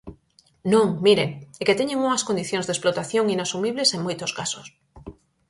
[0.73, 1.29] Non, miren,
[1.61, 4.65] é que teñen unhas condicións de explotación inasumibles en moitos casos.